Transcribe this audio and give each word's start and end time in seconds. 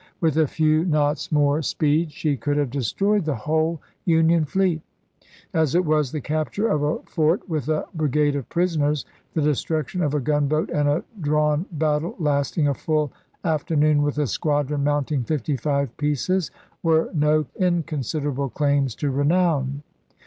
With 0.19 0.35
a 0.35 0.47
few 0.47 0.83
knots 0.83 1.31
more 1.31 1.61
speed 1.61 2.11
she 2.11 2.35
could 2.35 2.57
have 2.57 2.71
destroyed 2.71 3.23
the 3.23 3.35
whole 3.35 3.79
Union 4.03 4.45
fleet; 4.45 4.81
as 5.53 5.75
it 5.75 5.85
was, 5.85 6.11
the 6.11 6.19
capture 6.19 6.67
of 6.67 6.81
a 6.81 7.03
fort 7.03 7.47
with 7.47 7.69
a 7.69 7.85
brigade 7.93 8.35
of 8.35 8.49
prisoners, 8.49 9.05
the 9.35 9.43
destruction 9.43 10.01
of 10.01 10.15
a 10.15 10.19
gunboat, 10.19 10.71
and 10.71 10.89
a 10.89 11.03
drawn 11.19 11.67
battle 11.73 12.15
lasting 12.17 12.67
a 12.67 12.73
full 12.73 13.11
after 13.43 13.75
noon 13.75 14.01
with 14.01 14.17
a 14.17 14.25
squadron 14.25 14.83
mounting 14.83 15.23
55 15.23 15.95
pieces, 15.97 16.49
were 16.81 17.11
no 17.13 17.45
inconsiderable 17.59 18.49
claims 18.49 18.95
to 18.95 19.11
renown. 19.11 19.83